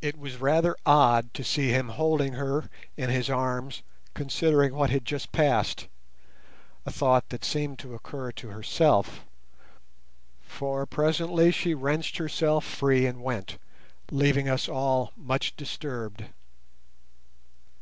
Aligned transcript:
It 0.00 0.16
was 0.18 0.38
rather 0.38 0.74
odd 0.86 1.34
to 1.34 1.44
see 1.44 1.68
him 1.68 1.90
holding 1.90 2.32
her 2.32 2.70
in 2.96 3.10
his 3.10 3.28
arms 3.28 3.82
considering 4.14 4.72
what 4.74 4.88
had 4.88 5.04
just 5.04 5.32
passed—a 5.32 6.90
thought 6.90 7.28
that 7.28 7.44
seemed 7.44 7.78
to 7.80 7.94
occur 7.94 8.32
to 8.32 8.48
herself, 8.48 9.26
for 10.40 10.86
presently 10.86 11.50
she 11.50 11.74
wrenched 11.74 12.16
herself 12.16 12.64
free 12.64 13.04
and 13.04 13.20
went, 13.22 13.58
leaving 14.10 14.48
us 14.48 14.66
all 14.66 15.12
much 15.14 15.54
disturbed. 15.56 16.24